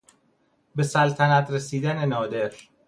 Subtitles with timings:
[0.75, 2.51] به سلطنت رسیدن نادر